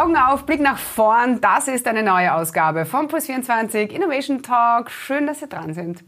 Augen 0.00 0.16
auf, 0.16 0.46
Blick 0.46 0.62
nach 0.62 0.78
vorn. 0.78 1.42
Das 1.42 1.68
ist 1.68 1.86
eine 1.86 2.02
neue 2.02 2.32
Ausgabe 2.32 2.86
vom 2.86 3.06
Plus24 3.06 3.90
Innovation 3.90 4.42
Talk. 4.42 4.90
Schön, 4.90 5.26
dass 5.26 5.40
Sie 5.40 5.46
dran 5.46 5.74
sind. 5.74 6.02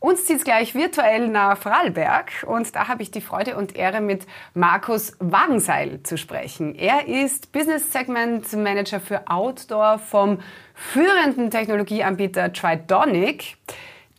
Uns 0.00 0.24
zieht 0.24 0.38
es 0.38 0.44
gleich 0.44 0.74
virtuell 0.74 1.28
nach 1.28 1.56
Vorarlberg 1.56 2.44
und 2.44 2.74
da 2.74 2.88
habe 2.88 3.04
ich 3.04 3.12
die 3.12 3.20
Freude 3.20 3.56
und 3.56 3.76
Ehre, 3.76 4.00
mit 4.00 4.26
Markus 4.54 5.12
Wagenseil 5.20 6.02
zu 6.02 6.18
sprechen. 6.18 6.74
Er 6.74 7.06
ist 7.06 7.52
Business 7.52 7.92
Segment 7.92 8.52
Manager 8.52 8.98
für 8.98 9.28
Outdoor 9.28 10.00
vom 10.00 10.40
führenden 10.74 11.52
Technologieanbieter 11.52 12.52
Tridonic 12.52 13.58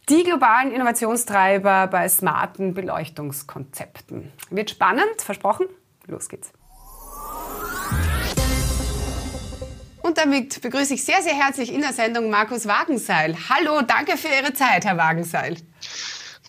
die 0.07 0.23
globalen 0.23 0.71
Innovationstreiber 0.71 1.87
bei 1.87 2.07
smarten 2.07 2.73
Beleuchtungskonzepten. 2.73 4.31
Wird 4.51 4.69
spannend, 4.69 5.21
versprochen? 5.21 5.65
Los 6.05 6.29
geht's. 6.29 6.53
Und 10.07 10.17
damit 10.17 10.61
begrüße 10.61 10.93
ich 10.93 11.03
sehr, 11.03 11.21
sehr 11.21 11.33
herzlich 11.33 11.73
in 11.73 11.81
der 11.81 11.91
Sendung 11.91 12.29
Markus 12.29 12.65
Wagenseil. 12.65 13.35
Hallo, 13.49 13.81
danke 13.81 14.15
für 14.15 14.29
Ihre 14.29 14.53
Zeit, 14.53 14.85
Herr 14.85 14.95
Wagenseil. 14.95 15.57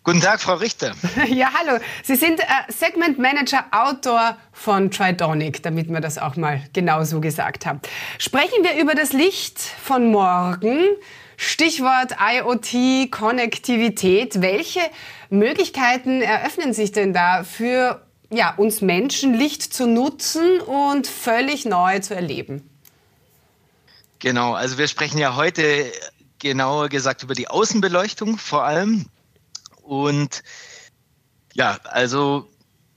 Guten 0.05 0.21
Tag, 0.21 0.41
Frau 0.41 0.55
Richter. 0.55 0.95
Ja, 1.27 1.51
hallo. 1.53 1.81
Sie 2.05 2.15
sind 2.15 2.39
äh, 2.39 2.45
Segment 2.69 3.19
Manager 3.19 3.65
Outdoor 3.73 4.39
von 4.53 4.93
Tridonic, 4.93 5.61
damit 5.65 5.89
wir 5.89 6.01
das 6.01 6.19
auch 6.19 6.37
mal 6.37 6.63
genau 6.73 7.03
so 7.03 7.21
gesagt 7.21 7.67
haben. 7.67 7.81
Sprechen 8.19 8.63
wir 8.63 8.81
über 8.81 8.95
das 8.95 9.13
Licht 9.13 9.59
von 9.59 10.13
morgen. 10.13 10.85
Stichwort 11.37 12.15
IoT, 12.21 13.11
Konnektivität. 13.11 14.41
Welche 14.41 14.83
Möglichkeiten 15.31 16.23
eröffnen 16.23 16.73
sich 16.73 16.93
denn 16.93 17.13
da 17.13 17.43
für 17.43 18.07
ja, 18.31 18.55
uns 18.57 18.83
Menschen, 18.83 19.35
Licht 19.35 19.75
zu 19.75 19.89
nutzen 19.89 20.61
und 20.61 21.09
völlig 21.09 21.65
neu 21.65 21.99
zu 21.99 22.15
erleben? 22.15 22.63
Genau, 24.19 24.55
also 24.55 24.79
wir 24.79 24.89
sprechen 24.89 25.19
ja 25.19 25.37
heute 25.37 25.93
genauer 26.39 26.89
gesagt 26.89 27.23
über 27.23 27.35
die 27.35 27.49
Außenbeleuchtung 27.49 28.39
vor 28.39 28.65
allem. 28.65 29.07
Und 29.83 30.43
ja, 31.55 31.79
also 31.85 32.49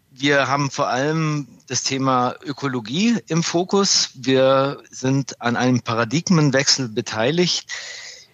wir 0.09 0.47
haben 0.47 0.69
vor 0.69 0.89
allem 0.89 1.47
das 1.67 1.83
Thema 1.83 2.35
Ökologie 2.43 3.17
im 3.27 3.43
Fokus. 3.43 4.09
Wir 4.15 4.81
sind 4.89 5.39
an 5.41 5.55
einem 5.55 5.81
Paradigmenwechsel 5.81 6.89
beteiligt. 6.89 7.71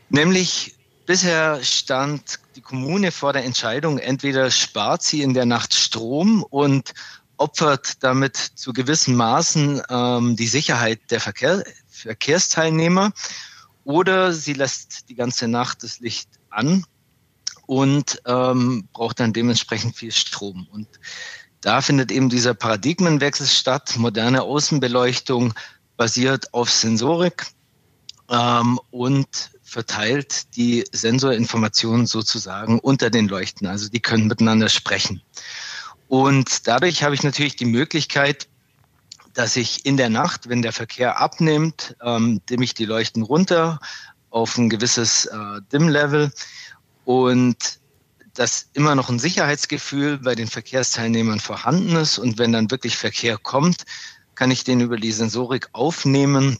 Nämlich 0.09 0.75
bisher 1.05 1.63
stand 1.63 2.39
die 2.55 2.61
Kommune 2.61 3.11
vor 3.11 3.33
der 3.33 3.45
Entscheidung, 3.45 3.99
entweder 3.99 4.49
spart 4.49 5.03
sie 5.03 5.21
in 5.21 5.33
der 5.33 5.45
Nacht 5.45 5.73
Strom 5.73 6.43
und 6.43 6.93
opfert 7.37 8.03
damit 8.03 8.35
zu 8.35 8.73
gewissen 8.73 9.15
Maßen 9.15 9.81
ähm, 9.89 10.35
die 10.35 10.47
Sicherheit 10.47 10.99
der 11.11 11.21
Verkehr, 11.21 11.63
Verkehrsteilnehmer 11.97 13.11
oder 13.83 14.33
sie 14.33 14.53
lässt 14.53 15.09
die 15.09 15.15
ganze 15.15 15.47
Nacht 15.47 15.83
das 15.83 15.99
Licht 15.99 16.29
an 16.49 16.85
und 17.65 18.21
ähm, 18.25 18.87
braucht 18.93 19.19
dann 19.19 19.33
dementsprechend 19.33 19.95
viel 19.95 20.11
Strom. 20.11 20.67
Und 20.71 20.87
da 21.61 21.81
findet 21.81 22.11
eben 22.11 22.29
dieser 22.29 22.53
Paradigmenwechsel 22.53 23.47
statt. 23.47 23.95
Moderne 23.97 24.43
Außenbeleuchtung 24.43 25.53
basiert 25.97 26.53
auf 26.53 26.69
Sensorik 26.69 27.47
ähm, 28.29 28.79
und 28.91 29.51
verteilt 29.63 30.55
die 30.55 30.85
Sensorinformationen 30.91 32.07
sozusagen 32.07 32.79
unter 32.79 33.09
den 33.09 33.27
Leuchten. 33.27 33.67
Also 33.67 33.89
die 33.89 33.99
können 33.99 34.27
miteinander 34.27 34.69
sprechen. 34.69 35.21
Und 36.07 36.67
dadurch 36.67 37.03
habe 37.03 37.15
ich 37.15 37.23
natürlich 37.23 37.57
die 37.57 37.65
Möglichkeit, 37.65 38.47
dass 39.37 39.55
ich 39.55 39.85
in 39.85 39.97
der 39.97 40.09
Nacht, 40.09 40.49
wenn 40.49 40.63
der 40.63 40.73
Verkehr 40.73 41.21
abnimmt, 41.21 41.95
ähm, 42.01 42.41
ich 42.49 42.73
die 42.73 42.85
Leuchten 42.85 43.21
runter 43.21 43.79
auf 44.31 44.57
ein 44.57 44.67
gewisses 44.67 45.27
äh, 45.27 45.61
Dimm-Level 45.71 46.33
und 47.05 47.79
dass 48.33 48.67
immer 48.73 48.95
noch 48.95 49.09
ein 49.09 49.19
Sicherheitsgefühl 49.19 50.17
bei 50.17 50.33
den 50.33 50.47
Verkehrsteilnehmern 50.47 51.39
vorhanden 51.39 51.95
ist. 51.97 52.17
Und 52.17 52.39
wenn 52.39 52.51
dann 52.51 52.71
wirklich 52.71 52.97
Verkehr 52.97 53.37
kommt, 53.37 53.83
kann 54.33 54.49
ich 54.49 54.63
den 54.63 54.81
über 54.81 54.97
die 54.97 55.11
Sensorik 55.11 55.69
aufnehmen 55.71 56.57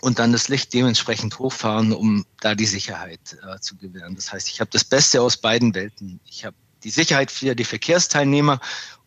und 0.00 0.18
dann 0.18 0.32
das 0.32 0.48
Licht 0.48 0.72
dementsprechend 0.72 1.38
hochfahren, 1.38 1.92
um 1.92 2.24
da 2.40 2.54
die 2.54 2.64
Sicherheit 2.64 3.36
äh, 3.46 3.60
zu 3.60 3.76
gewähren. 3.76 4.16
Das 4.16 4.32
heißt, 4.32 4.48
ich 4.48 4.60
habe 4.60 4.70
das 4.72 4.84
Beste 4.84 5.20
aus 5.20 5.36
beiden 5.36 5.74
Welten. 5.74 6.18
Ich 6.24 6.46
habe 6.46 6.56
die 6.82 6.90
Sicherheit 6.90 7.30
für 7.30 7.54
die 7.54 7.64
Verkehrsteilnehmer 7.64 8.58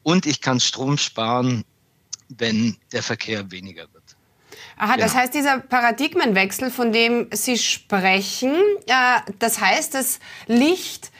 und 0.03 0.27
ich 0.27 0.41
kann 0.41 0.59
Strom 0.59 0.99
sparen, 0.99 1.65
wenn 2.29 2.77
der 2.91 3.03
Verkehr 3.03 3.51
weniger 3.51 3.83
wird. 3.93 4.03
Aha, 4.77 4.97
das 4.97 5.13
heißt, 5.13 5.33
dieser 5.33 5.59
Paradigmenwechsel, 5.59 6.71
von 6.71 6.93
dem 6.93 7.27
Sie 7.31 7.57
sprechen, 7.57 8.53
äh, 8.87 9.19
das 9.39 9.59
heißt, 9.59 9.93
das 9.93 10.19
Licht 10.47 11.11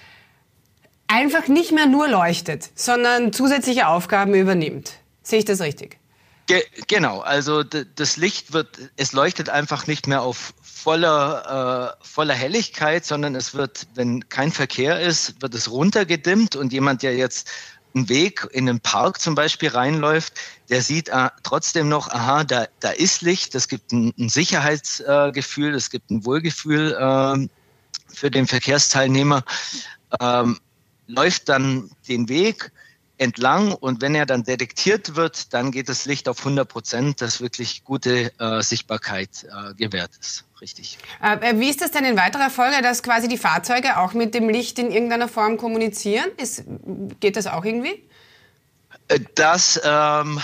einfach 1.07 1.47
nicht 1.47 1.71
mehr 1.71 1.85
nur 1.85 2.07
leuchtet, 2.07 2.69
sondern 2.75 3.33
zusätzliche 3.33 3.87
Aufgaben 3.87 4.33
übernimmt. 4.33 4.93
Sehe 5.23 5.39
ich 5.39 5.45
das 5.45 5.59
richtig? 5.59 5.97
Ge 6.47 6.63
genau, 6.87 7.19
also 7.19 7.63
das 7.63 8.17
Licht 8.17 8.53
wird, 8.53 8.79
es 8.95 9.11
leuchtet 9.11 9.49
einfach 9.49 9.85
nicht 9.85 10.07
mehr 10.07 10.21
auf 10.21 10.53
voller, 10.63 11.97
äh, 11.99 12.05
voller 12.05 12.33
Helligkeit, 12.33 13.05
sondern 13.05 13.35
es 13.35 13.53
wird, 13.53 13.87
wenn 13.93 14.27
kein 14.29 14.51
Verkehr 14.51 14.99
ist, 14.99 15.41
wird 15.41 15.53
es 15.53 15.69
runtergedimmt 15.69 16.55
und 16.55 16.71
jemand, 16.73 17.03
der 17.03 17.15
jetzt 17.15 17.49
einen 17.95 18.09
Weg 18.09 18.47
in 18.51 18.69
einen 18.69 18.79
Park 18.79 19.19
zum 19.19 19.35
Beispiel 19.35 19.69
reinläuft, 19.69 20.33
der 20.69 20.81
sieht 20.81 21.09
äh, 21.09 21.29
trotzdem 21.43 21.89
noch, 21.89 22.09
aha, 22.09 22.43
da, 22.43 22.67
da 22.79 22.91
ist 22.91 23.21
Licht, 23.21 23.55
es 23.55 23.67
gibt 23.67 23.91
ein, 23.91 24.13
ein 24.17 24.29
Sicherheitsgefühl, 24.29 25.73
äh, 25.73 25.77
es 25.77 25.89
gibt 25.89 26.11
ein 26.11 26.25
Wohlgefühl 26.25 26.93
äh, 26.93 27.47
für 28.07 28.31
den 28.31 28.47
Verkehrsteilnehmer, 28.47 29.43
ähm, 30.19 30.59
läuft 31.07 31.49
dann 31.49 31.89
den 32.07 32.29
Weg, 32.29 32.71
entlang 33.19 33.73
und 33.73 34.01
wenn 34.01 34.15
er 34.15 34.25
dann 34.25 34.43
detektiert 34.43 35.15
wird, 35.15 35.53
dann 35.53 35.71
geht 35.71 35.89
das 35.89 36.05
Licht 36.05 36.27
auf 36.29 36.39
100 36.39 36.67
Prozent, 36.67 37.21
dass 37.21 37.41
wirklich 37.41 37.83
gute 37.83 38.31
äh, 38.39 38.61
Sichtbarkeit 38.61 39.43
äh, 39.43 39.73
gewährt 39.75 40.11
ist. 40.19 40.45
Richtig. 40.61 40.97
Äh, 41.21 41.51
äh, 41.51 41.59
wie 41.59 41.69
ist 41.69 41.81
das 41.81 41.91
denn 41.91 42.03
in 42.03 42.17
weiterer 42.17 42.49
Folge, 42.49 42.81
dass 42.81 43.01
quasi 43.01 43.27
die 43.27 43.37
Fahrzeuge 43.37 43.97
auch 43.97 44.13
mit 44.13 44.33
dem 44.33 44.49
Licht 44.49 44.77
in 44.77 44.91
irgendeiner 44.91 45.27
Form 45.27 45.57
kommunizieren? 45.57 46.25
Ist, 46.37 46.63
geht 47.19 47.37
das 47.37 47.47
auch 47.47 47.63
irgendwie? 47.63 48.03
Äh, 49.07 49.19
das 49.35 49.79
ähm, 49.83 50.41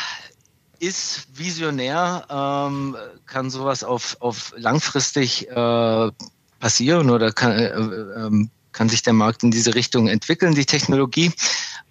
ist 0.79 1.27
visionär, 1.33 2.25
ähm, 2.29 2.95
kann 3.25 3.49
sowas 3.49 3.83
auf, 3.83 4.17
auf 4.21 4.53
langfristig 4.55 5.49
äh, 5.49 6.11
passieren 6.59 7.09
oder 7.09 7.31
kann, 7.31 7.51
äh, 7.51 7.69
ähm, 7.69 8.49
kann 8.71 8.89
sich 8.89 9.03
der 9.03 9.13
Markt 9.13 9.43
in 9.43 9.51
diese 9.51 9.75
Richtung 9.75 10.07
entwickeln, 10.07 10.55
die 10.55 10.65
Technologie. 10.65 11.31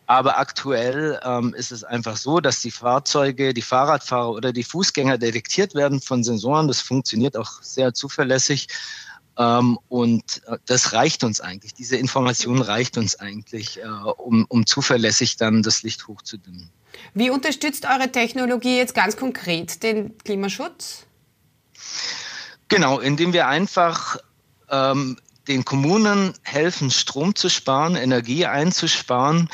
Aber 0.07 0.39
aktuell 0.39 1.19
ähm, 1.25 1.55
ist 1.55 1.73
es 1.73 1.83
einfach 1.83 2.17
so, 2.17 2.41
dass 2.41 2.61
die 2.61 2.71
Fahrzeuge, 2.71 3.55
die 3.55 3.63
Fahrradfahrer 3.63 4.31
oder 4.31 4.53
die 4.53 4.65
Fußgänger 4.65 5.17
detektiert 5.17 5.75
werden 5.75 6.01
von 6.01 6.23
Sensoren. 6.23 6.69
Das 6.69 6.81
funktioniert 6.81 7.37
auch 7.37 7.63
sehr 7.63 7.95
zuverlässig. 7.95 8.69
Ähm, 9.39 9.79
und 9.89 10.43
äh, 10.47 10.59
das 10.67 10.93
reicht 10.93 11.25
uns 11.25 11.41
eigentlich. 11.41 11.75
Diese 11.75 11.97
Information 11.97 12.61
reicht 12.61 12.99
uns 12.99 13.19
eigentlich, 13.19 13.81
äh, 13.81 13.83
um, 13.83 14.45
um 14.49 14.67
zuverlässig 14.67 15.37
dann 15.37 15.63
das 15.63 15.83
Licht 15.83 16.07
hochzudimmen. 16.07 16.71
Wie 17.15 17.31
unterstützt 17.31 17.87
eure 17.87 18.13
Technologie 18.13 18.77
jetzt 18.77 18.95
ganz 18.95 19.17
konkret 19.17 19.83
den 19.83 20.17
Klimaschutz? 20.19 21.07
Genau, 22.69 23.01
indem 23.01 23.33
wir 23.33 23.49
einfach 23.49 24.19
ähm, 24.71 25.17
den 25.49 25.65
Kommunen 25.65 26.35
helfen, 26.43 26.91
Strom 26.91 27.35
zu 27.35 27.49
sparen, 27.49 27.97
Energie 27.97 28.47
einzusparen, 28.47 29.49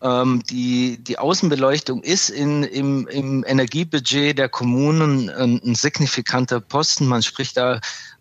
ähm, 0.00 0.42
die, 0.48 0.98
die 0.98 1.18
Außenbeleuchtung 1.18 2.02
ist 2.02 2.30
in, 2.30 2.62
im, 2.62 3.06
im 3.08 3.44
Energiebudget 3.46 4.38
der 4.38 4.48
Kommunen 4.48 5.28
ein, 5.30 5.60
ein 5.64 5.74
signifikanter 5.74 6.60
Posten. 6.60 7.06
Man 7.06 7.22
spricht 7.22 7.56
da 7.56 7.80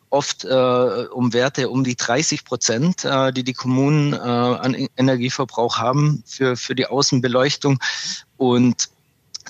oft 0.10 0.46
äh, 0.46 1.06
um 1.12 1.34
Werte 1.34 1.70
um 1.70 1.84
die 1.84 1.96
30 1.96 2.46
Prozent, 2.46 3.06
äh, 3.06 3.32
die 3.32 3.44
die 3.44 3.54
Kommunen 3.54 4.14
äh, 4.14 4.18
an 4.18 4.88
Energieverbrauch 4.96 5.78
haben 5.78 6.24
für, 6.26 6.56
für 6.56 6.76
die 6.76 6.88
Außenbeleuchtung. 6.88 7.80
Und 8.38 8.90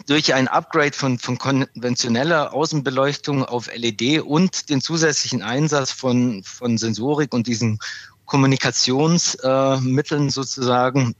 durch 0.06 0.34
ein 0.34 0.48
Upgrade 0.48 0.94
von, 0.94 1.18
von 1.18 1.38
konventioneller 1.38 2.54
Außenbeleuchtung 2.54 3.44
auf 3.44 3.70
LED 3.74 4.22
und 4.22 4.70
den 4.70 4.82
zusätzlichen 4.82 5.42
Einsatz 5.42 5.92
von, 5.92 6.44
von 6.44 6.78
Sensorik 6.78 7.34
und 7.34 7.48
diesen 7.48 7.80
Kommunikationsmitteln 8.26 10.30
sozusagen 10.30 11.16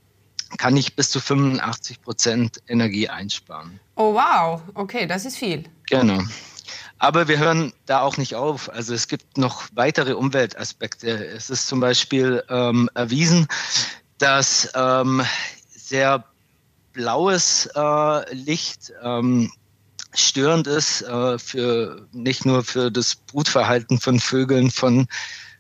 kann 0.58 0.78
ich 0.78 0.96
bis 0.96 1.10
zu 1.10 1.20
85 1.20 2.02
Prozent 2.02 2.62
Energie 2.68 3.10
einsparen. 3.10 3.80
Oh 3.96 4.14
wow, 4.14 4.62
okay, 4.74 5.06
das 5.06 5.26
ist 5.26 5.38
viel. 5.38 5.64
Genau. 5.90 6.22
Aber 7.00 7.28
wir 7.28 7.38
hören 7.38 7.74
da 7.86 8.02
auch 8.02 8.18
nicht 8.18 8.36
auf. 8.36 8.70
Also 8.70 8.94
es 8.94 9.08
gibt 9.08 9.38
noch 9.38 9.64
weitere 9.74 10.14
Umweltaspekte. 10.14 11.10
Es 11.10 11.50
ist 11.50 11.68
zum 11.68 11.80
Beispiel 11.80 12.44
ähm, 12.50 12.90
erwiesen, 12.96 13.48
dass 14.18 14.70
ähm, 14.74 15.24
sehr 15.70 16.24
blaues 16.94 17.70
äh, 17.76 18.34
Licht 18.34 18.92
ähm, 19.04 19.52
störend 20.14 20.66
ist, 20.66 21.04
äh, 21.04 21.38
für, 21.38 22.08
nicht 22.12 22.46
nur 22.46 22.64
für 22.64 22.92
das 22.92 23.16
Brutverhalten 23.16 24.00
von 24.00 24.20
Vögeln, 24.20 24.72
von 24.72 25.08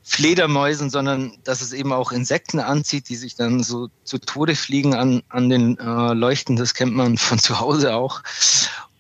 Fledermäusen, 0.10 0.90
sondern 0.90 1.38
dass 1.44 1.62
es 1.62 1.74
eben 1.74 1.92
auch 1.92 2.14
Insekten 2.14 2.62
anzieht, 2.62 3.10
die 3.10 3.18
sich 3.18 3.36
dann 3.36 3.62
so 3.62 3.90
zu 4.06 4.18
Tode 4.20 4.56
fliegen 4.56 4.96
an, 4.96 5.22
an 5.28 5.50
den 5.50 5.78
äh, 5.78 6.14
Leuchten. 6.14 6.56
Das 6.56 6.74
kennt 6.74 6.96
man 6.96 7.18
von 7.18 7.40
zu 7.40 7.60
Hause 7.60 7.94
auch. 7.94 8.24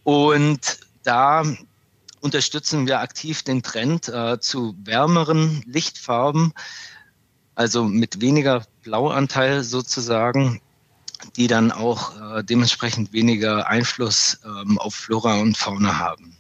Und 0.04 0.80
da 1.04 1.44
unterstützen 2.20 2.88
wir 2.88 3.00
aktiv 3.00 3.42
den 3.42 3.64
Trend 3.64 4.10
äh, 4.10 4.42
zu 4.42 4.76
wärmeren 4.84 5.64
Lichtfarben, 5.66 6.52
also 7.56 7.86
mit 7.86 8.20
weniger 8.20 8.66
Blauanteil 8.84 9.64
sozusagen, 9.64 10.62
die 11.38 11.48
dann 11.48 11.72
auch 11.72 12.36
äh, 12.36 12.44
dementsprechend 12.44 13.14
weniger 13.14 13.68
Einfluss 13.68 14.42
ähm, 14.44 14.78
auf 14.78 14.94
Flora 14.94 15.40
und 15.40 15.58
Fauna 15.58 16.00
haben. 16.00 16.36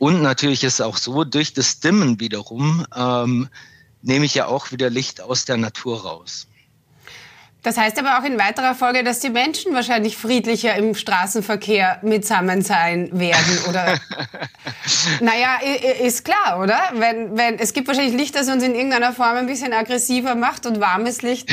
Und 0.00 0.22
natürlich 0.22 0.64
ist 0.64 0.80
auch 0.80 0.96
so, 0.96 1.22
durch 1.22 1.54
das 1.54 1.78
Dimmen 1.78 2.18
wiederum 2.18 2.84
ähm, 2.96 3.48
nehme 4.02 4.24
ich 4.24 4.34
ja 4.34 4.46
auch 4.46 4.72
wieder 4.72 4.90
Licht 4.90 5.20
aus 5.20 5.44
der 5.44 5.56
Natur 5.56 6.02
raus. 6.02 6.46
Das 7.62 7.76
heißt 7.76 7.96
aber 8.00 8.18
auch 8.18 8.24
in 8.24 8.40
weiterer 8.40 8.74
Folge, 8.74 9.04
dass 9.04 9.20
die 9.20 9.30
Menschen 9.30 9.72
wahrscheinlich 9.72 10.16
friedlicher 10.16 10.74
im 10.74 10.96
Straßenverkehr 10.96 12.00
mitsammen 12.02 12.62
sein 12.62 13.08
werden, 13.12 13.58
oder? 13.68 14.00
naja, 15.20 15.58
ist 16.00 16.24
klar, 16.24 16.58
oder? 16.60 16.80
Wenn, 16.94 17.36
wenn, 17.36 17.60
es 17.60 17.72
gibt 17.72 17.86
wahrscheinlich 17.86 18.14
Licht, 18.14 18.34
das 18.34 18.48
uns 18.48 18.64
in 18.64 18.74
irgendeiner 18.74 19.12
Form 19.12 19.36
ein 19.36 19.46
bisschen 19.46 19.72
aggressiver 19.72 20.34
macht 20.34 20.66
und 20.66 20.80
warmes 20.80 21.22
Licht 21.22 21.48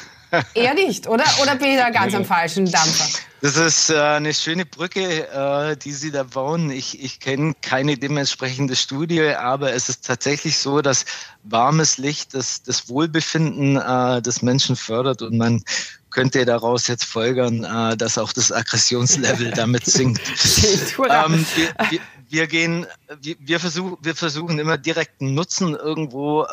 eher 0.54 0.72
nicht, 0.72 1.06
oder? 1.06 1.24
Oder 1.42 1.56
bin 1.56 1.68
ich 1.72 1.76
da 1.76 1.90
ganz 1.90 2.14
am 2.14 2.24
falschen 2.24 2.70
Dampfer? 2.70 3.19
Das 3.42 3.56
ist 3.56 3.88
äh, 3.88 3.98
eine 3.98 4.34
schöne 4.34 4.66
Brücke, 4.66 5.28
äh, 5.28 5.76
die 5.76 5.92
Sie 5.92 6.10
da 6.10 6.24
bauen. 6.24 6.70
Ich, 6.70 7.02
ich 7.02 7.20
kenne 7.20 7.54
keine 7.62 7.96
dementsprechende 7.96 8.76
Studie, 8.76 9.30
aber 9.30 9.72
es 9.72 9.88
ist 9.88 10.04
tatsächlich 10.04 10.58
so, 10.58 10.82
dass 10.82 11.06
warmes 11.44 11.96
Licht 11.96 12.34
das, 12.34 12.62
das 12.62 12.90
Wohlbefinden 12.90 13.76
äh, 13.76 14.20
des 14.20 14.42
Menschen 14.42 14.76
fördert 14.76 15.22
und 15.22 15.38
man 15.38 15.62
könnte 16.10 16.44
daraus 16.44 16.88
jetzt 16.88 17.04
folgern, 17.04 17.62
dass 17.96 18.18
auch 18.18 18.32
das 18.32 18.50
Aggressionslevel 18.50 19.50
damit 19.54 19.86
sinkt. 19.86 20.20
ähm, 21.08 21.46
wir, 21.54 21.72
wir, 21.88 22.00
wir, 22.28 22.46
gehen, 22.48 22.84
wir, 23.20 23.36
wir, 23.38 23.60
versuch, 23.60 23.96
wir 24.02 24.16
versuchen 24.16 24.58
immer 24.58 24.76
direkten 24.76 25.34
Nutzen 25.34 25.76
irgendwo 25.76 26.44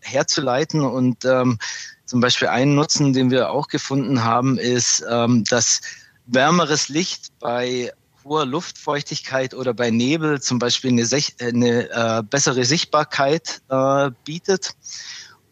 herzuleiten 0.00 0.80
und 0.80 1.24
ähm, 1.24 1.60
zum 2.06 2.20
Beispiel 2.20 2.48
einen 2.48 2.74
Nutzen, 2.74 3.12
den 3.12 3.30
wir 3.30 3.50
auch 3.50 3.68
gefunden 3.68 4.24
haben, 4.24 4.58
ist, 4.58 5.04
ähm, 5.08 5.44
dass 5.44 5.80
wärmeres 6.26 6.88
Licht 6.88 7.38
bei 7.40 7.92
hoher 8.24 8.46
Luftfeuchtigkeit 8.46 9.54
oder 9.54 9.74
bei 9.74 9.90
Nebel 9.90 10.40
zum 10.40 10.58
Beispiel 10.58 10.90
eine, 10.90 11.06
eine 11.40 11.90
äh, 11.90 12.22
bessere 12.22 12.64
Sichtbarkeit 12.64 13.62
äh, 13.68 14.10
bietet. 14.24 14.70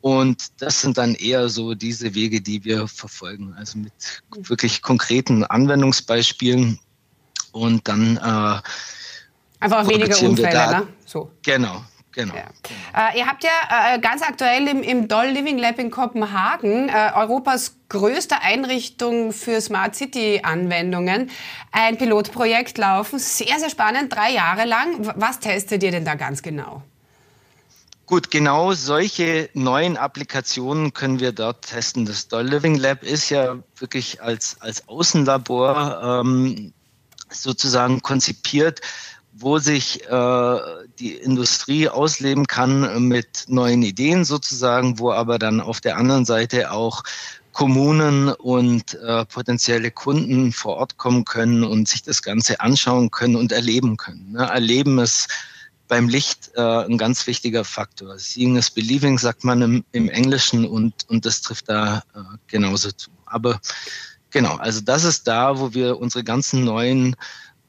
Und 0.00 0.60
das 0.60 0.80
sind 0.80 0.98
dann 0.98 1.14
eher 1.14 1.48
so 1.48 1.74
diese 1.74 2.14
Wege, 2.14 2.40
die 2.40 2.64
wir 2.64 2.88
verfolgen, 2.88 3.54
also 3.56 3.78
mit 3.78 3.92
wirklich 4.48 4.82
konkreten 4.82 5.44
Anwendungsbeispielen 5.44 6.80
und 7.52 7.86
dann 7.86 8.16
äh, 8.16 8.60
einfach 9.60 9.88
weniger 9.88 10.20
Unfälle, 10.28 10.70
ne? 10.70 10.88
So. 11.06 11.30
Genau, 11.42 11.84
Genau. 12.12 12.34
Ja. 12.34 13.10
Äh, 13.10 13.18
ihr 13.18 13.26
habt 13.26 13.42
ja 13.42 13.94
äh, 13.94 13.98
ganz 13.98 14.22
aktuell 14.22 14.68
im, 14.68 14.82
im 14.82 15.08
Doll 15.08 15.28
Living 15.28 15.58
Lab 15.58 15.78
in 15.78 15.90
Kopenhagen 15.90 16.88
äh, 16.88 17.10
Europas 17.14 17.76
größte 17.88 18.40
Einrichtung 18.42 19.32
für 19.32 19.60
Smart 19.60 19.94
City 19.96 20.40
Anwendungen 20.42 21.30
ein 21.72 21.96
Pilotprojekt 21.96 22.78
laufen. 22.78 23.18
Sehr, 23.18 23.58
sehr 23.58 23.70
spannend, 23.70 24.14
drei 24.14 24.32
Jahre 24.32 24.66
lang. 24.66 25.12
Was 25.16 25.40
testet 25.40 25.82
ihr 25.82 25.90
denn 25.90 26.04
da 26.04 26.14
ganz 26.14 26.42
genau? 26.42 26.82
Gut, 28.06 28.30
genau 28.30 28.72
solche 28.74 29.48
neuen 29.54 29.96
Applikationen 29.96 30.92
können 30.92 31.18
wir 31.18 31.32
dort 31.32 31.62
testen. 31.62 32.04
Das 32.04 32.28
Doll 32.28 32.46
Living 32.46 32.76
Lab 32.76 33.02
ist 33.02 33.30
ja 33.30 33.56
wirklich 33.78 34.22
als, 34.22 34.60
als 34.60 34.86
Außenlabor 34.86 36.22
ähm, 36.22 36.74
sozusagen 37.30 38.02
konzipiert 38.02 38.82
wo 39.32 39.58
sich 39.58 40.04
äh, 40.08 40.58
die 40.98 41.14
Industrie 41.14 41.88
ausleben 41.88 42.46
kann 42.46 43.08
mit 43.08 43.44
neuen 43.48 43.82
Ideen 43.82 44.24
sozusagen, 44.24 44.98
wo 44.98 45.10
aber 45.12 45.38
dann 45.38 45.60
auf 45.60 45.80
der 45.80 45.96
anderen 45.96 46.24
Seite 46.24 46.70
auch 46.70 47.02
Kommunen 47.52 48.28
und 48.30 48.94
äh, 48.94 49.24
potenzielle 49.26 49.90
Kunden 49.90 50.52
vor 50.52 50.76
Ort 50.76 50.96
kommen 50.96 51.24
können 51.24 51.64
und 51.64 51.88
sich 51.88 52.02
das 52.02 52.22
Ganze 52.22 52.60
anschauen 52.60 53.10
können 53.10 53.36
und 53.36 53.52
erleben 53.52 53.96
können. 53.96 54.32
Ne? 54.32 54.44
Erleben 54.44 54.98
ist 54.98 55.28
beim 55.88 56.08
Licht 56.08 56.50
äh, 56.54 56.60
ein 56.60 56.96
ganz 56.96 57.26
wichtiger 57.26 57.64
Faktor. 57.64 58.18
Seeing 58.18 58.56
is 58.56 58.70
believing, 58.70 59.18
sagt 59.18 59.44
man 59.44 59.60
im, 59.60 59.84
im 59.92 60.08
Englischen 60.08 60.64
und, 60.64 60.94
und 61.08 61.26
das 61.26 61.42
trifft 61.42 61.68
da 61.68 62.02
äh, 62.14 62.20
genauso 62.46 62.90
zu. 62.92 63.10
Aber 63.26 63.60
genau, 64.30 64.56
also 64.56 64.80
das 64.80 65.04
ist 65.04 65.28
da, 65.28 65.58
wo 65.58 65.74
wir 65.74 65.98
unsere 65.98 66.24
ganzen 66.24 66.64
neuen 66.64 67.14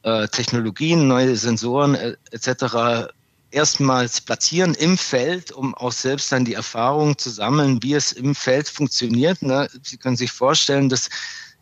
äh, 0.03 0.27
Technologien, 0.27 1.07
neue 1.07 1.35
Sensoren 1.35 1.95
äh, 1.95 2.15
etc. 2.31 3.09
erstmals 3.51 4.21
platzieren 4.21 4.73
im 4.75 4.97
Feld, 4.97 5.51
um 5.51 5.73
auch 5.75 5.91
selbst 5.91 6.31
dann 6.31 6.45
die 6.45 6.53
Erfahrung 6.53 7.17
zu 7.17 7.29
sammeln, 7.29 7.81
wie 7.81 7.93
es 7.93 8.11
im 8.11 8.35
Feld 8.35 8.69
funktioniert. 8.69 9.41
Ne? 9.41 9.69
Sie 9.81 9.97
können 9.97 10.17
sich 10.17 10.31
vorstellen, 10.31 10.89
dass 10.89 11.09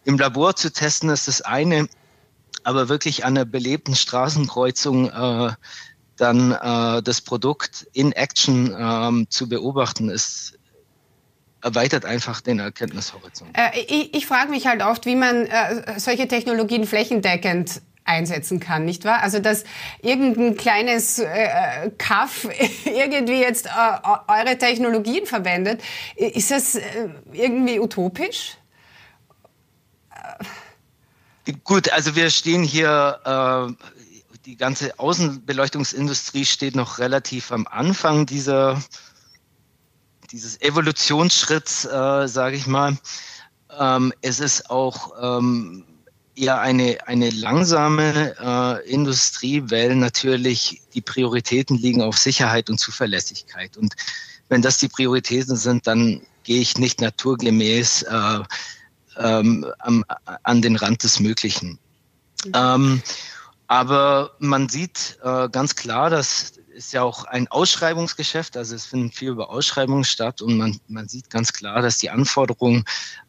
im 0.03 0.17
Labor 0.17 0.55
zu 0.55 0.71
testen 0.71 1.09
ist 1.09 1.27
das 1.27 1.41
eine, 1.41 1.87
aber 2.63 2.89
wirklich 2.89 3.25
an 3.25 3.37
einer 3.37 3.45
belebten 3.45 3.95
Straßenkreuzung 3.95 5.09
äh, 5.09 5.51
dann 6.17 6.51
äh, 6.51 7.01
das 7.01 7.21
Produkt 7.21 7.87
in 7.93 8.11
Action 8.11 8.75
ähm, 8.77 9.27
zu 9.29 9.49
beobachten, 9.49 10.09
ist 10.09 10.57
erweitert 11.63 12.05
einfach 12.05 12.41
den 12.41 12.59
Erkenntnishorizont. 12.59 13.55
Äh, 13.55 13.79
ich, 13.87 14.13
ich 14.15 14.25
frage 14.25 14.49
mich 14.49 14.67
halt 14.67 14.81
oft, 14.81 15.05
wie 15.05 15.15
man 15.15 15.45
äh, 15.45 15.99
solche 15.99 16.27
Technologien 16.27 16.85
flächendeckend 16.85 17.81
einsetzen 18.11 18.59
kann, 18.59 18.85
nicht 18.85 19.05
wahr? 19.05 19.23
Also 19.23 19.39
dass 19.39 19.63
irgendein 20.01 20.57
kleines 20.57 21.19
äh, 21.19 21.89
Kaff 21.97 22.47
irgendwie 22.85 23.41
jetzt 23.41 23.65
äh, 23.65 23.69
eure 24.27 24.57
Technologien 24.57 25.25
verwendet, 25.25 25.81
ist 26.15 26.51
das 26.51 26.75
äh, 26.75 27.09
irgendwie 27.31 27.79
utopisch? 27.79 28.57
Gut, 31.63 31.91
also 31.91 32.15
wir 32.15 32.29
stehen 32.29 32.63
hier, 32.63 33.19
äh, 33.25 33.85
die 34.45 34.57
ganze 34.57 34.99
Außenbeleuchtungsindustrie 34.99 36.45
steht 36.45 36.75
noch 36.75 36.99
relativ 36.99 37.51
am 37.51 37.67
Anfang 37.67 38.25
dieser, 38.25 38.81
dieses 40.31 40.61
Evolutionsschritts, 40.61 41.85
äh, 41.85 42.27
sage 42.27 42.55
ich 42.55 42.67
mal. 42.67 42.97
Ähm, 43.77 44.13
es 44.21 44.39
ist 44.39 44.69
auch 44.69 45.39
ähm, 45.39 45.85
eher 46.35 46.59
eine, 46.61 46.97
eine 47.07 47.29
langsame 47.29 48.35
äh, 48.39 48.89
Industrie, 48.89 49.63
weil 49.67 49.95
natürlich 49.95 50.81
die 50.93 51.01
Prioritäten 51.01 51.77
liegen 51.77 52.01
auf 52.01 52.17
Sicherheit 52.17 52.69
und 52.69 52.79
Zuverlässigkeit. 52.79 53.77
Und 53.77 53.95
wenn 54.49 54.61
das 54.61 54.77
die 54.77 54.87
Prioritäten 54.87 55.55
sind, 55.55 55.87
dann 55.87 56.21
gehe 56.43 56.61
ich 56.61 56.77
nicht 56.77 57.01
naturgemäß 57.01 58.03
äh, 58.03 58.39
ähm, 59.17 59.65
am, 59.79 60.03
an 60.43 60.61
den 60.61 60.75
Rand 60.75 61.03
des 61.03 61.19
Möglichen. 61.19 61.79
Mhm. 62.45 62.51
Ähm, 62.53 63.01
aber 63.67 64.31
man 64.39 64.67
sieht 64.67 65.17
äh, 65.23 65.47
ganz 65.49 65.75
klar, 65.75 66.09
dass 66.09 66.53
ist 66.81 66.93
ja 66.93 67.03
auch 67.03 67.25
ein 67.25 67.47
Ausschreibungsgeschäft, 67.47 68.57
also 68.57 68.73
es 68.73 68.87
finden 68.87 69.11
viel 69.11 69.29
über 69.29 69.51
Ausschreibungen 69.51 70.03
statt 70.03 70.41
und 70.41 70.57
man, 70.57 70.79
man 70.87 71.07
sieht 71.07 71.29
ganz 71.29 71.53
klar, 71.53 71.83
dass 71.83 71.99
die 71.99 72.09
Anforderungen 72.09 72.85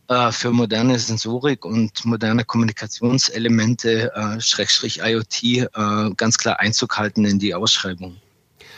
äh, 0.09 0.33
für 0.33 0.53
moderne 0.53 0.99
Sensorik 0.99 1.67
und 1.67 2.03
moderne 2.07 2.45
Kommunikationselemente, 2.45 4.11
äh, 4.15 4.41
Schrägstrich 4.41 5.01
IoT, 5.05 5.43
äh, 5.45 5.69
ganz 6.17 6.39
klar 6.39 6.61
Einzug 6.61 6.97
halten 6.97 7.27
in 7.27 7.39
die 7.39 7.55
Ausschreibung. 7.55 8.17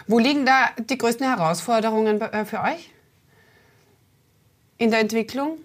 Wo 0.09 0.19
liegen 0.19 0.45
da 0.45 0.71
die 0.77 0.99
größten 0.99 1.25
Herausforderungen 1.25 2.21
äh, 2.21 2.45
für 2.45 2.61
euch 2.61 2.91
in 4.79 4.91
der 4.91 4.99
Entwicklung? 4.99 5.59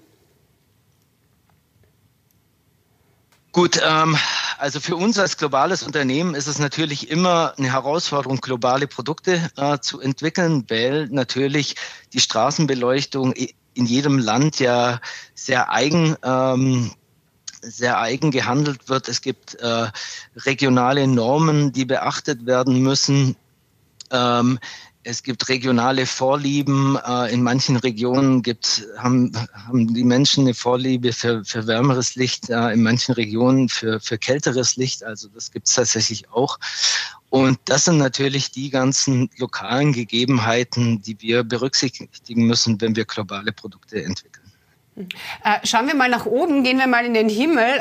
Gut, 3.51 3.81
ähm, 3.83 4.15
also 4.59 4.79
für 4.79 4.95
uns 4.95 5.17
als 5.17 5.37
globales 5.37 5.83
Unternehmen 5.83 6.35
ist 6.35 6.47
es 6.47 6.59
natürlich 6.59 7.09
immer 7.09 7.53
eine 7.57 7.71
Herausforderung, 7.71 8.37
globale 8.37 8.87
Produkte 8.87 9.49
äh, 9.57 9.79
zu 9.79 9.99
entwickeln, 10.01 10.65
weil 10.69 11.07
natürlich 11.07 11.75
die 12.13 12.19
Straßenbeleuchtung 12.19 13.33
in 13.33 13.85
jedem 13.85 14.19
Land 14.19 14.59
ja 14.59 14.99
sehr 15.33 15.71
eigen 15.71 16.15
ähm, 16.23 16.91
sehr 17.61 17.99
eigen 17.99 18.31
gehandelt 18.31 18.87
wird. 18.87 19.09
Es 19.09 19.21
gibt 19.21 19.55
äh, 19.55 19.87
regionale 20.35 21.07
Normen, 21.07 21.71
die 21.73 21.85
beachtet 21.85 22.45
werden 22.45 22.81
müssen. 22.81 23.35
Ähm, 24.11 24.59
es 25.03 25.23
gibt 25.23 25.47
regionale 25.47 26.05
Vorlieben. 26.05 26.97
Äh, 27.05 27.33
in 27.33 27.41
manchen 27.41 27.77
Regionen 27.77 28.41
gibt, 28.41 28.85
haben, 28.97 29.31
haben 29.53 29.93
die 29.93 30.03
Menschen 30.03 30.45
eine 30.45 30.53
Vorliebe 30.53 31.13
für, 31.13 31.43
für 31.45 31.67
wärmeres 31.67 32.15
Licht, 32.15 32.49
äh, 32.49 32.73
in 32.73 32.83
manchen 32.83 33.13
Regionen 33.13 33.69
für, 33.69 33.99
für 33.99 34.17
kälteres 34.17 34.75
Licht. 34.75 35.03
Also 35.03 35.29
das 35.29 35.51
gibt 35.51 35.67
es 35.67 35.75
tatsächlich 35.75 36.29
auch. 36.31 36.59
Und 37.29 37.59
das 37.65 37.85
sind 37.85 37.97
natürlich 37.97 38.51
die 38.51 38.69
ganzen 38.69 39.29
lokalen 39.37 39.93
Gegebenheiten, 39.93 41.01
die 41.01 41.21
wir 41.21 41.43
berücksichtigen 41.43 42.45
müssen, 42.45 42.81
wenn 42.81 42.95
wir 42.95 43.05
globale 43.05 43.51
Produkte 43.51 44.03
entwickeln. 44.03 44.45
Äh, 45.45 45.65
schauen 45.65 45.87
wir 45.87 45.95
mal 45.95 46.09
nach 46.09 46.25
oben, 46.25 46.63
gehen 46.63 46.77
wir 46.77 46.87
mal 46.87 47.05
in 47.05 47.13
den 47.13 47.29
Himmel. 47.29 47.77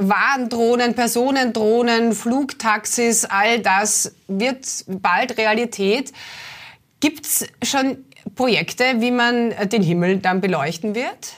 Warendrohnen, 0.00 0.94
Personendrohnen, 0.94 2.14
Flugtaxis, 2.14 3.26
all 3.26 3.58
das 3.58 4.14
wird 4.26 4.66
bald 4.86 5.36
Realität. 5.36 6.12
Gibt 7.02 7.26
es 7.26 7.48
schon 7.64 7.98
Projekte, 8.36 8.84
wie 9.00 9.10
man 9.10 9.52
den 9.68 9.82
Himmel 9.82 10.18
dann 10.18 10.40
beleuchten 10.40 10.94
wird? 10.94 11.32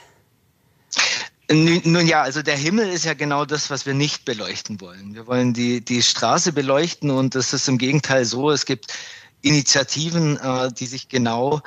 Nun 1.49 2.05
ja, 2.05 2.21
also 2.21 2.43
der 2.43 2.55
Himmel 2.55 2.87
ist 2.87 3.03
ja 3.03 3.15
genau 3.15 3.45
das, 3.45 3.71
was 3.71 3.87
wir 3.87 3.95
nicht 3.95 4.25
beleuchten 4.25 4.79
wollen. 4.79 5.15
Wir 5.15 5.25
wollen 5.25 5.53
die, 5.53 5.83
die 5.83 6.03
Straße 6.03 6.53
beleuchten 6.53 7.09
und 7.09 7.33
das 7.33 7.51
ist 7.51 7.67
im 7.67 7.79
Gegenteil 7.79 8.25
so. 8.25 8.51
Es 8.51 8.67
gibt 8.67 8.93
Initiativen, 9.41 10.37
äh, 10.37 10.71
die 10.71 10.85
sich 10.85 11.09
genau 11.09 11.61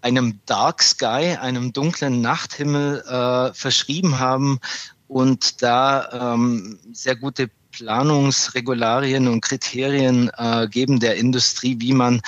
einem 0.00 0.40
Dark 0.46 0.82
Sky, 0.82 1.36
einem 1.40 1.72
dunklen 1.72 2.20
Nachthimmel 2.20 3.00
äh, 3.02 3.54
verschrieben 3.54 4.18
haben 4.18 4.58
und 5.06 5.62
da 5.62 6.34
ähm, 6.34 6.80
sehr 6.92 7.14
gute 7.14 7.48
Planungsregularien 7.70 9.28
und 9.28 9.40
Kriterien 9.40 10.32
äh, 10.36 10.66
geben 10.68 10.98
der 10.98 11.14
Industrie, 11.14 11.76
wie 11.78 11.92
man 11.92 12.20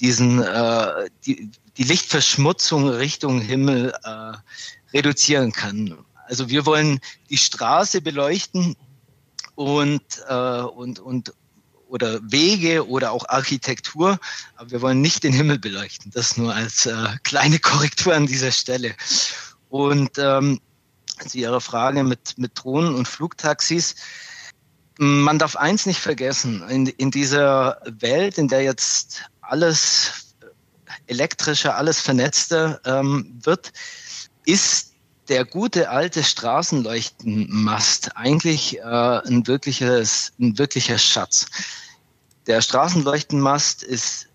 diesen 0.00 0.42
äh, 0.42 1.08
die, 1.26 1.50
die 1.76 1.84
Lichtverschmutzung 1.84 2.88
Richtung 2.88 3.40
Himmel 3.40 3.94
äh, 4.02 4.32
reduzieren 4.92 5.52
kann. 5.52 5.96
Also 6.26 6.48
wir 6.48 6.66
wollen 6.66 7.00
die 7.30 7.38
Straße 7.38 8.00
beleuchten 8.00 8.76
und, 9.54 10.02
äh, 10.28 10.60
und, 10.60 11.00
und 11.00 11.32
oder 11.88 12.20
Wege 12.22 12.86
oder 12.86 13.12
auch 13.12 13.26
Architektur, 13.28 14.18
aber 14.56 14.70
wir 14.70 14.82
wollen 14.82 15.00
nicht 15.00 15.24
den 15.24 15.32
Himmel 15.32 15.58
beleuchten. 15.58 16.10
Das 16.10 16.36
nur 16.36 16.54
als 16.54 16.86
äh, 16.86 16.94
kleine 17.22 17.58
Korrektur 17.60 18.14
an 18.14 18.26
dieser 18.26 18.52
Stelle. 18.52 18.94
Und 19.70 20.18
ähm, 20.18 20.60
zu 21.26 21.38
Ihrer 21.38 21.60
Frage 21.60 22.04
mit, 22.04 22.36
mit 22.38 22.52
Drohnen 22.54 22.94
und 22.94 23.08
Flugtaxis. 23.08 23.96
Man 24.98 25.38
darf 25.38 25.56
eins 25.56 25.86
nicht 25.86 26.00
vergessen, 26.00 26.62
in, 26.68 26.86
in 26.86 27.10
dieser 27.10 27.80
Welt, 27.86 28.38
in 28.38 28.48
der 28.48 28.62
jetzt 28.62 29.22
alles 29.48 30.34
elektrischer, 31.06 31.76
alles 31.76 32.00
vernetzter 32.00 32.80
ähm, 32.84 33.38
wird, 33.42 33.72
ist 34.44 34.94
der 35.28 35.44
gute 35.44 35.90
alte 35.90 36.24
Straßenleuchtenmast 36.24 38.16
eigentlich 38.16 38.78
äh, 38.78 38.82
ein, 38.82 39.46
wirkliches, 39.46 40.32
ein 40.38 40.56
wirklicher 40.58 40.98
Schatz. 40.98 41.46
Der 42.46 42.62
Straßenleuchtenmast 42.62 43.82
ist 43.82 44.28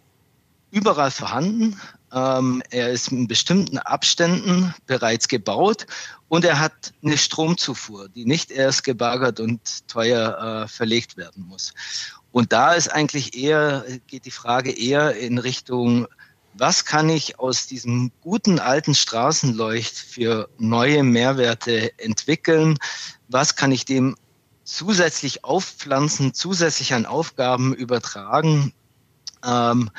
überall 0.70 1.12
vorhanden. 1.12 1.80
Ähm, 2.12 2.62
er 2.70 2.92
ist 2.92 3.12
in 3.12 3.28
bestimmten 3.28 3.80
Abständen 3.80 4.74
bereits 4.86 5.28
gebaut 5.28 5.88
und 6.28 6.46
er 6.46 6.60
hat 6.60 6.94
eine 7.04 7.18
Stromzufuhr, 7.18 8.10
die 8.10 8.26
nicht 8.26 8.52
erst 8.52 8.84
gebaggert 8.84 9.40
und 9.40 9.88
teuer 9.88 10.64
äh, 10.64 10.68
verlegt 10.68 11.18
werden 11.18 11.44
muss. 11.48 11.74
Und 12.34 12.52
da 12.52 12.74
ist 12.74 12.90
eigentlich 12.90 13.38
eher, 13.38 13.86
geht 14.08 14.26
die 14.26 14.32
Frage 14.32 14.72
eher 14.78 15.16
in 15.16 15.38
Richtung 15.38 16.08
was 16.54 16.86
kann 16.86 17.10
ich 17.10 17.40
aus 17.40 17.68
diesem 17.68 18.12
guten 18.22 18.60
alten 18.60 18.94
Straßenleucht 18.94 19.96
für 19.96 20.50
neue 20.60 21.04
Mehrwerte 21.04 21.98
entwickeln? 21.98 22.78
Was 23.28 23.56
kann 23.56 23.72
ich 23.72 23.86
dem 23.86 24.16
zusätzlich 24.64 25.44
aufpflanzen, 25.44 26.34
zusätzlich 26.34 26.94
an 26.94 27.06
Aufgaben 27.06 27.74
übertragen, 27.74 28.72
ähm, 29.44 29.90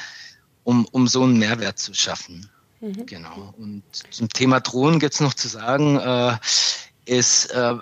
um, 0.62 0.86
um 0.92 1.08
so 1.08 1.24
einen 1.24 1.38
Mehrwert 1.38 1.78
zu 1.78 1.92
schaffen? 1.92 2.48
Mhm. 2.80 3.06
Genau. 3.06 3.52
Und 3.58 3.82
zum 4.10 4.28
Thema 4.28 4.60
Drohnen 4.60 5.00
gibt 5.00 5.14
es 5.14 5.20
noch 5.20 5.34
zu 5.34 5.48
sagen, 5.48 5.98
äh, 5.98 6.36
ist 7.06 7.46
äh, 7.46 7.74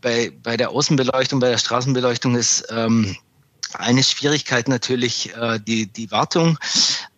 bei, 0.00 0.32
bei 0.42 0.56
der 0.56 0.70
Außenbeleuchtung, 0.70 1.38
bei 1.38 1.50
der 1.50 1.58
Straßenbeleuchtung 1.58 2.34
ist 2.34 2.66
ähm, 2.70 3.16
eine 3.74 4.02
Schwierigkeit 4.02 4.68
natürlich 4.68 5.34
äh, 5.34 5.58
die, 5.60 5.86
die 5.86 6.10
Wartung. 6.10 6.58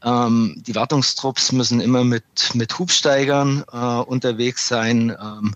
Ähm, 0.02 0.62
die 0.66 0.75
Wartungstrupps 0.75 1.52
müssen 1.52 1.80
immer 1.80 2.04
mit, 2.04 2.25
mit 2.54 2.78
Hubsteigern 2.78 3.64
äh, 3.73 3.76
unterwegs 3.76 4.68
sein. 4.68 5.16
Ähm, 5.21 5.54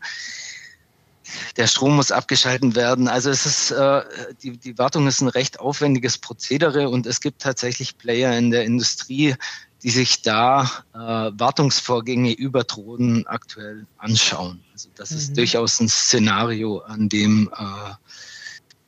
der 1.56 1.66
Strom 1.66 1.96
muss 1.96 2.12
abgeschalten 2.12 2.74
werden. 2.74 3.08
Also 3.08 3.30
es 3.30 3.46
ist 3.46 3.70
äh, 3.70 4.02
die, 4.42 4.56
die 4.56 4.78
Wartung 4.78 5.06
ist 5.06 5.20
ein 5.20 5.28
recht 5.28 5.60
aufwendiges 5.60 6.18
Prozedere 6.18 6.88
und 6.88 7.06
es 7.06 7.20
gibt 7.20 7.42
tatsächlich 7.42 7.98
Player 7.98 8.36
in 8.36 8.50
der 8.50 8.64
Industrie, 8.64 9.34
die 9.82 9.90
sich 9.90 10.22
da 10.22 10.70
äh, 10.94 10.98
Wartungsvorgänge 10.98 12.32
über 12.32 12.64
Drohnen 12.64 13.26
aktuell 13.26 13.86
anschauen. 13.98 14.64
Also 14.72 14.88
das 14.94 15.10
mhm. 15.10 15.16
ist 15.18 15.36
durchaus 15.36 15.80
ein 15.80 15.88
Szenario, 15.88 16.78
an 16.78 17.08
dem 17.08 17.50
äh, 17.56 17.94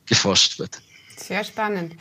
geforscht 0.05 0.59
wird. 0.59 0.81
Sehr 1.19 1.43
spannend. 1.43 1.95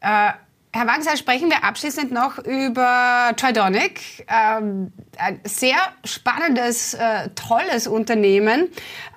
Äh, 0.00 0.32
Herr 0.72 0.86
Wagner, 0.86 1.16
sprechen 1.16 1.50
wir 1.50 1.64
abschließend 1.64 2.12
noch 2.12 2.38
über 2.38 3.32
Tridonic. 3.36 4.24
Ähm, 4.28 4.92
ein 5.18 5.40
sehr 5.42 5.78
spannendes, 6.04 6.94
äh, 6.94 7.28
tolles 7.34 7.88
Unternehmen. 7.88 8.68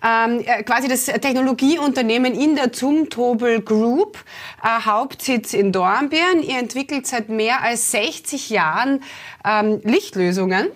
Ähm, 0.03 0.43
äh, 0.43 0.63
quasi 0.63 0.87
das 0.87 1.05
Technologieunternehmen 1.05 2.33
in 2.33 2.55
der 2.55 2.73
Zumtobel 2.73 3.61
Group. 3.61 4.17
Äh, 4.63 4.83
Hauptsitz 4.83 5.53
in 5.53 5.71
Dornbirn. 5.71 6.41
Ihr 6.41 6.57
entwickelt 6.57 7.05
seit 7.05 7.29
mehr 7.29 7.61
als 7.61 7.91
60 7.91 8.49
Jahren 8.49 9.03
ähm, 9.45 9.79
Lichtlösungen. 9.83 10.69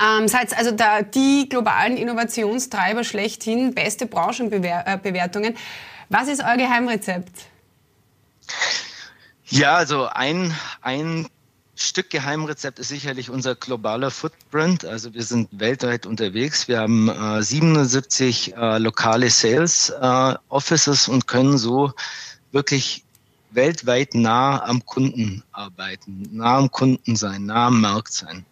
Ähm, 0.00 0.28
seid 0.28 0.56
also 0.56 0.70
da 0.70 1.02
die 1.02 1.48
globalen 1.48 1.96
Innovationstreiber 1.96 3.02
schlechthin, 3.02 3.74
beste 3.74 4.06
Branchenbewertungen. 4.06 5.56
Was 6.08 6.28
ist 6.28 6.40
euer 6.40 6.56
Geheimrezept? 6.56 7.51
Ja, 9.46 9.74
also 9.74 10.06
ein, 10.06 10.56
ein 10.80 11.28
Stück 11.74 12.10
Geheimrezept 12.10 12.78
ist 12.78 12.88
sicherlich 12.88 13.30
unser 13.30 13.54
globaler 13.54 14.10
Footprint. 14.10 14.84
Also 14.84 15.14
wir 15.14 15.22
sind 15.22 15.48
weltweit 15.52 16.06
unterwegs. 16.06 16.68
Wir 16.68 16.80
haben 16.80 17.08
äh, 17.08 17.42
77 17.42 18.54
äh, 18.54 18.78
lokale 18.78 19.30
Sales 19.30 19.90
äh, 19.90 20.34
Offices 20.48 21.08
und 21.08 21.26
können 21.26 21.58
so 21.58 21.92
wirklich 22.52 23.04
weltweit 23.50 24.14
nah 24.14 24.62
am 24.64 24.84
Kunden 24.84 25.42
arbeiten, 25.52 26.28
nah 26.30 26.58
am 26.58 26.70
Kunden 26.70 27.16
sein, 27.16 27.46
nah 27.46 27.66
am 27.66 27.80
Markt 27.80 28.12
sein. 28.12 28.46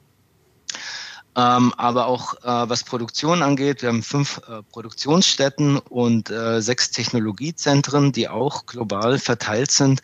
Ähm, 1.40 1.72
aber 1.78 2.06
auch 2.06 2.34
äh, 2.42 2.68
was 2.68 2.84
Produktion 2.84 3.42
angeht, 3.42 3.80
wir 3.80 3.88
haben 3.88 4.02
fünf 4.02 4.38
äh, 4.46 4.62
Produktionsstätten 4.72 5.78
und 5.78 6.28
äh, 6.28 6.60
sechs 6.60 6.90
Technologiezentren, 6.90 8.12
die 8.12 8.28
auch 8.28 8.66
global 8.66 9.18
verteilt 9.18 9.70
sind. 9.70 10.02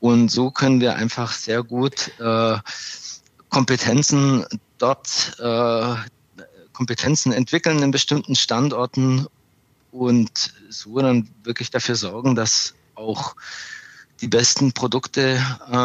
Und 0.00 0.30
so 0.30 0.50
können 0.50 0.80
wir 0.80 0.96
einfach 0.96 1.32
sehr 1.32 1.62
gut 1.62 2.12
äh, 2.20 2.58
Kompetenzen 3.48 4.44
dort, 4.76 5.36
äh, 5.38 5.94
Kompetenzen 6.74 7.32
entwickeln 7.32 7.82
in 7.82 7.90
bestimmten 7.90 8.36
Standorten 8.36 9.26
und 9.90 10.52
so 10.68 10.98
dann 10.98 11.30
wirklich 11.44 11.70
dafür 11.70 11.94
sorgen, 11.94 12.34
dass 12.34 12.74
auch 12.94 13.34
die 14.20 14.28
besten 14.28 14.72
Produkte 14.72 15.42
äh, 15.70 15.76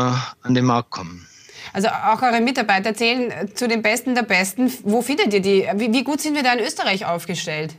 an 0.41 0.53
den 0.53 0.65
Markt 0.65 0.89
kommen. 0.89 1.25
Also 1.72 1.88
auch 1.88 2.22
eure 2.22 2.41
Mitarbeiter 2.41 2.93
zählen 2.93 3.55
zu 3.55 3.67
den 3.67 3.82
Besten 3.82 4.15
der 4.15 4.24
Besten. 4.24 4.72
Wo 4.84 5.01
findet 5.01 5.34
ihr 5.34 5.41
die? 5.41 5.67
Wie, 5.75 5.91
wie 5.93 6.03
gut 6.03 6.22
sind 6.22 6.36
wir 6.36 6.43
da 6.43 6.53
in 6.53 6.60
Österreich 6.60 7.05
aufgestellt? 7.05 7.75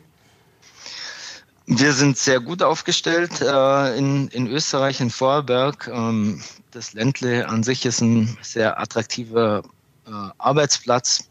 Wir 1.66 1.92
sind 1.92 2.18
sehr 2.18 2.40
gut 2.40 2.62
aufgestellt 2.62 3.40
äh, 3.40 3.96
in, 3.96 4.28
in 4.28 4.46
Österreich, 4.46 5.00
in 5.00 5.10
Vorarlberg. 5.10 5.90
Ähm, 5.92 6.42
das 6.72 6.92
Ländle 6.92 7.48
an 7.48 7.62
sich 7.62 7.86
ist 7.86 8.02
ein 8.02 8.36
sehr 8.42 8.78
attraktiver 8.78 9.62
äh, 10.06 10.10
Arbeitsplatz. 10.38 11.28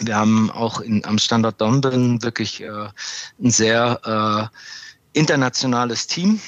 Wir 0.00 0.16
haben 0.16 0.50
auch 0.50 0.80
in, 0.80 1.04
am 1.04 1.18
Standort 1.18 1.60
Dornbirn 1.60 2.22
wirklich 2.22 2.60
äh, 2.60 2.88
ein 3.42 3.50
sehr 3.50 4.50
äh, 4.52 5.18
internationales 5.18 6.06
Team 6.06 6.40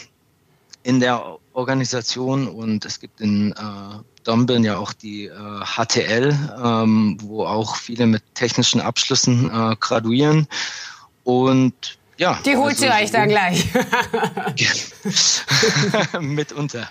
in 0.84 1.00
der 1.00 1.38
Organisation 1.52 2.46
und 2.46 2.84
es 2.84 3.00
gibt 3.00 3.20
in 3.20 3.52
Dornbirn 4.26 4.64
ja 4.64 4.76
auch 4.76 4.92
die 4.92 5.26
äh, 5.26 5.64
HTL, 5.64 6.36
ähm, 6.62 7.18
wo 7.22 7.44
auch 7.44 7.76
viele 7.76 8.06
mit 8.06 8.22
technischen 8.34 8.80
Abschlüssen 8.80 9.50
äh, 9.50 9.76
graduieren. 9.78 10.48
Und 11.24 11.98
ja. 12.18 12.38
Die 12.46 12.56
holt 12.56 12.70
also, 12.70 12.86
sie 12.86 12.90
euch 12.90 13.10
dann 13.10 13.28
gleich. 13.28 13.66
Mitunter. 16.20 16.88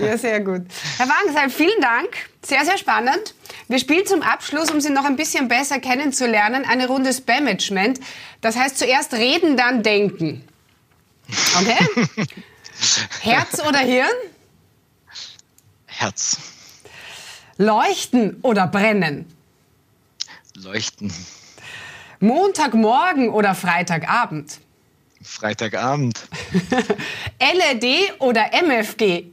Ja, 0.00 0.18
sehr 0.18 0.40
gut. 0.40 0.62
Herr 0.98 1.08
Wagenseil, 1.08 1.50
vielen 1.50 1.80
Dank. 1.80 2.08
Sehr, 2.44 2.64
sehr 2.64 2.76
spannend. 2.76 3.34
Wir 3.68 3.78
spielen 3.78 4.06
zum 4.06 4.22
Abschluss, 4.22 4.70
um 4.70 4.80
Sie 4.80 4.90
noch 4.90 5.04
ein 5.04 5.14
bisschen 5.14 5.46
besser 5.46 5.78
kennenzulernen, 5.78 6.64
eine 6.68 6.88
Runde 6.88 7.12
Spam-Management. 7.12 8.00
Das 8.40 8.56
heißt 8.56 8.78
zuerst 8.78 9.12
reden, 9.12 9.56
dann 9.56 9.84
denken. 9.84 10.42
Okay? 11.60 12.06
Herz 13.20 13.60
oder 13.60 13.78
Hirn? 13.78 14.08
Herz. 16.00 16.38
Leuchten 17.58 18.38
oder 18.40 18.66
brennen? 18.66 19.26
Leuchten. 20.54 21.12
Montagmorgen 22.20 23.28
oder 23.28 23.54
Freitagabend? 23.54 24.60
Freitagabend. 25.22 26.26
LED 27.38 28.18
oder 28.18 28.50
MFG? 28.50 29.26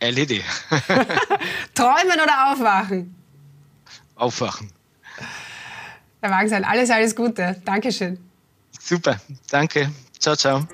LED. 0.00 0.30
Träumen 1.74 2.20
oder 2.20 2.50
aufwachen? 2.50 3.14
Aufwachen. 4.16 4.72
Herr 6.20 6.30
Wagenseil, 6.32 6.64
alles, 6.64 6.90
alles 6.90 7.14
Gute. 7.14 7.62
Dankeschön. 7.64 8.18
Super, 8.80 9.20
danke. 9.48 9.92
Ciao, 10.18 10.34
ciao. 10.34 10.66